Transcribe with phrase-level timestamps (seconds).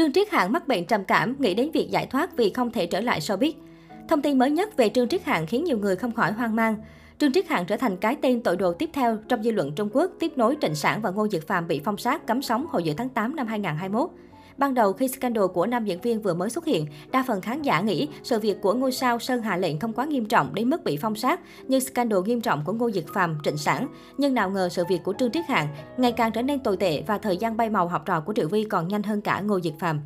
[0.00, 2.86] Trương Triết Hạng mắc bệnh trầm cảm, nghĩ đến việc giải thoát vì không thể
[2.86, 3.52] trở lại showbiz.
[4.08, 6.76] Thông tin mới nhất về Trương Triết Hạng khiến nhiều người không khỏi hoang mang.
[7.18, 9.88] Trương Triết Hạng trở thành cái tên tội đồ tiếp theo trong dư luận Trung
[9.92, 12.82] Quốc, tiếp nối Trịnh Sản và Ngô Dực Phạm bị phong sát cấm sóng hồi
[12.82, 14.10] giữa tháng 8 năm 2021.
[14.60, 17.62] Ban đầu khi scandal của nam diễn viên vừa mới xuất hiện, đa phần khán
[17.62, 20.70] giả nghĩ sự việc của ngôi sao Sơn Hà Lệnh không quá nghiêm trọng đến
[20.70, 23.86] mức bị phong sát như scandal nghiêm trọng của Ngô Dực phàm Trịnh Sản.
[24.18, 27.02] Nhưng nào ngờ sự việc của Trương Triết Hạng ngày càng trở nên tồi tệ
[27.06, 29.60] và thời gian bay màu học trò của Triệu Vi còn nhanh hơn cả Ngô
[29.60, 30.00] Dực phàm.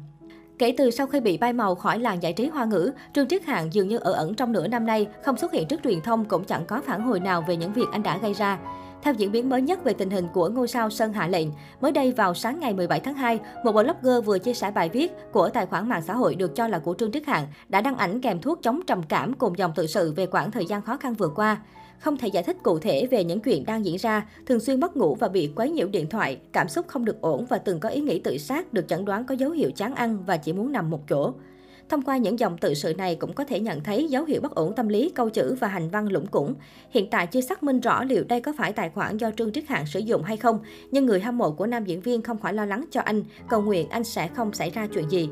[0.59, 3.45] Kể từ sau khi bị bay màu khỏi làng giải trí hoa ngữ, Trương Triết
[3.45, 6.24] Hạng dường như ở ẩn trong nửa năm nay, không xuất hiện trước truyền thông
[6.24, 8.59] cũng chẳng có phản hồi nào về những việc anh đã gây ra.
[9.05, 11.49] Theo diễn biến mới nhất về tình hình của ngôi sao Sơn Hạ Lệnh,
[11.81, 15.13] mới đây vào sáng ngày 17 tháng 2, một blogger vừa chia sẻ bài viết
[15.33, 17.97] của tài khoản mạng xã hội được cho là của Trương Đức Hạng đã đăng
[17.97, 20.97] ảnh kèm thuốc chống trầm cảm cùng dòng tự sự về quãng thời gian khó
[20.97, 21.61] khăn vừa qua.
[21.99, 24.97] Không thể giải thích cụ thể về những chuyện đang diễn ra, thường xuyên mất
[24.97, 27.89] ngủ và bị quấy nhiễu điện thoại, cảm xúc không được ổn và từng có
[27.89, 30.73] ý nghĩ tự sát được chẩn đoán có dấu hiệu chán ăn và chỉ muốn
[30.73, 31.33] nằm một chỗ.
[31.88, 34.54] Thông qua những dòng tự sự này cũng có thể nhận thấy dấu hiệu bất
[34.54, 36.54] ổn tâm lý, câu chữ và hành văn lũng củng.
[36.90, 39.68] Hiện tại chưa xác minh rõ liệu đây có phải tài khoản do Trương Triết
[39.68, 40.59] Hạng sử dụng hay không,
[40.90, 43.62] nhưng người hâm mộ của nam diễn viên không khỏi lo lắng cho anh, cầu
[43.62, 45.29] nguyện anh sẽ không xảy ra chuyện gì.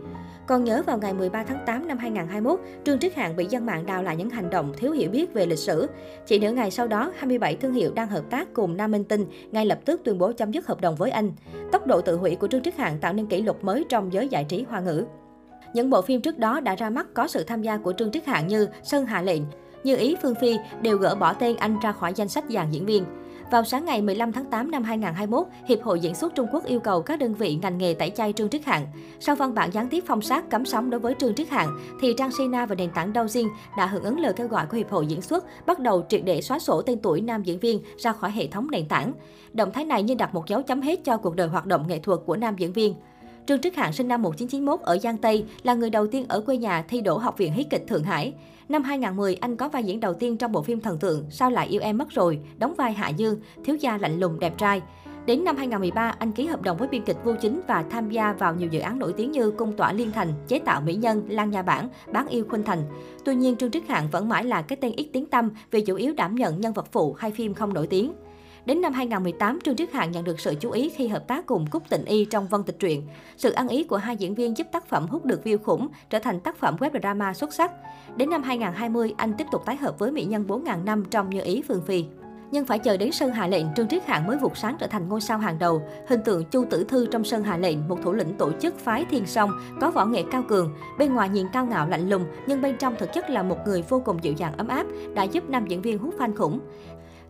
[0.47, 3.87] Còn nhớ vào ngày 13 tháng 8 năm 2021, Trương Triết Hạng bị dân mạng
[3.87, 5.87] đào lại những hành động thiếu hiểu biết về lịch sử.
[6.27, 9.27] Chỉ nửa ngày sau đó, 27 thương hiệu đang hợp tác cùng Nam Minh Tinh
[9.53, 11.33] ngay lập tức tuyên bố chấm dứt hợp đồng với anh.
[11.73, 14.29] Tốc độ tự hủy của Trương Triết Hạng tạo nên kỷ lục mới trong giới
[14.29, 15.05] giải trí hoa ngữ.
[15.75, 18.27] Những bộ phim trước đó đã ra mắt có sự tham gia của Trương Trích
[18.27, 19.43] Hạng như Sơn Hạ Lệnh,
[19.85, 22.87] Như Ý Phương Phi đều gỡ bỏ tên anh ra khỏi danh sách dàn diễn
[22.87, 23.05] viên.
[23.51, 26.81] Vào sáng ngày 15 tháng 8 năm 2021, Hiệp hội Diễn xuất Trung Quốc yêu
[26.81, 28.87] cầu các đơn vị ngành nghề tẩy chay Trương Triết Hạng.
[29.21, 32.15] Sau văn bản gián tiếp phong sát cấm sóng đối với Trương Triết Hạng, thì
[32.19, 35.07] Trang Sina và nền tảng Douyin đã hưởng ứng lời kêu gọi của Hiệp hội
[35.07, 38.31] Diễn xuất, bắt đầu triệt để xóa sổ tên tuổi nam diễn viên ra khỏi
[38.31, 39.13] hệ thống nền tảng.
[39.53, 41.99] Động thái này như đặt một dấu chấm hết cho cuộc đời hoạt động nghệ
[41.99, 42.95] thuật của nam diễn viên.
[43.47, 46.57] Trương Trức Hạng sinh năm 1991 ở Giang Tây, là người đầu tiên ở quê
[46.57, 48.33] nhà thi đỗ Học viện Hí kịch Thượng Hải.
[48.69, 51.67] Năm 2010, anh có vai diễn đầu tiên trong bộ phim thần tượng Sao lại
[51.67, 54.83] yêu em mất rồi, đóng vai Hạ Dương, thiếu gia lạnh lùng đẹp trai.
[55.27, 58.33] Đến năm 2013, anh ký hợp đồng với biên kịch Vô Chính và tham gia
[58.33, 61.23] vào nhiều dự án nổi tiếng như Cung tỏa Liên Thành, Chế tạo Mỹ Nhân,
[61.29, 62.83] Lan Nhà Bản, Bán yêu Khuynh Thành.
[63.25, 65.97] Tuy nhiên, Trương Trức Hạng vẫn mãi là cái tên ít tiếng tăm vì chủ
[65.97, 68.13] yếu đảm nhận nhân vật phụ hay phim không nổi tiếng.
[68.67, 71.67] Đến năm 2018, Trương Triết Hạng nhận được sự chú ý khi hợp tác cùng
[71.71, 73.09] Cúc Tịnh Y trong Vân Tịch Truyện.
[73.37, 76.19] Sự ăn ý của hai diễn viên giúp tác phẩm hút được view khủng, trở
[76.19, 77.73] thành tác phẩm web drama xuất sắc.
[78.17, 81.41] Đến năm 2020, anh tiếp tục tái hợp với mỹ nhân 4.000 năm trong Như
[81.43, 82.05] Ý Phương Phi.
[82.53, 85.09] Nhưng phải chờ đến Sơn Hà Lệnh, Trương Triết Hạng mới vụt sáng trở thành
[85.09, 85.83] ngôi sao hàng đầu.
[86.09, 89.05] Hình tượng Chu Tử Thư trong Sơn Hà Lệnh, một thủ lĩnh tổ chức phái
[89.11, 90.75] Thiên Song, có võ nghệ cao cường.
[90.99, 93.83] Bên ngoài nhìn cao ngạo lạnh lùng, nhưng bên trong thực chất là một người
[93.83, 96.61] vô cùng dịu dàng ấm áp, đã giúp nam diễn viên hút fan khủng.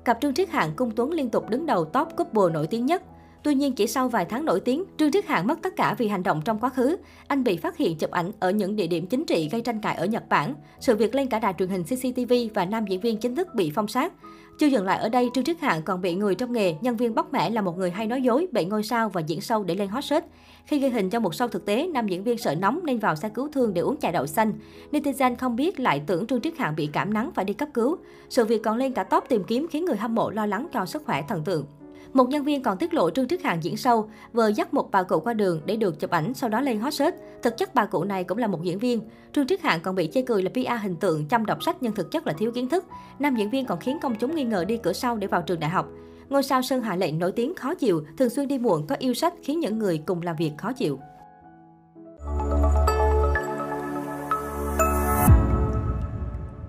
[0.05, 3.03] Cặp Trương Triết Hạng Cung Tuấn liên tục đứng đầu top couple nổi tiếng nhất.
[3.43, 6.09] Tuy nhiên, chỉ sau vài tháng nổi tiếng, Trương Triết Hạng mất tất cả vì
[6.09, 6.97] hành động trong quá khứ.
[7.27, 9.97] Anh bị phát hiện chụp ảnh ở những địa điểm chính trị gây tranh cãi
[9.97, 10.55] ở Nhật Bản.
[10.81, 13.73] Sự việc lên cả đài truyền hình CCTV và nam diễn viên chính thức bị
[13.75, 14.13] phong sát.
[14.59, 17.15] Chưa dừng lại ở đây, Trương Triết Hạng còn bị người trong nghề, nhân viên
[17.15, 19.75] bóc mẽ là một người hay nói dối, bậy ngôi sao và diễn sâu để
[19.75, 20.27] lên hot search.
[20.67, 23.17] Khi ghi hình cho một show thực tế, nam diễn viên sợ nóng nên vào
[23.17, 24.53] xe cứu thương để uống trà đậu xanh.
[24.93, 27.97] Netizen không biết lại tưởng Trương Triết Hạng bị cảm nắng phải đi cấp cứu.
[28.29, 30.87] Sự việc còn lên cả top tìm kiếm khiến người hâm mộ lo lắng cho
[30.87, 31.67] sức khỏe thần tượng.
[32.13, 35.03] Một nhân viên còn tiết lộ Trương Trức Hạng diễn sâu, vừa dắt một bà
[35.03, 37.17] cụ qua đường để được chụp ảnh sau đó lên hot search.
[37.43, 39.01] Thực chất bà cụ này cũng là một diễn viên.
[39.33, 41.95] Trương Trức Hạng còn bị chê cười là PR hình tượng chăm đọc sách nhưng
[41.95, 42.85] thực chất là thiếu kiến thức.
[43.19, 45.61] Nam diễn viên còn khiến công chúng nghi ngờ đi cửa sau để vào trường
[45.61, 45.89] đại học.
[46.29, 49.15] Ngôi sao Sơn Hà Lệnh nổi tiếng khó chịu, thường xuyên đi muộn có yêu
[49.15, 50.99] sách khiến những người cùng làm việc khó chịu.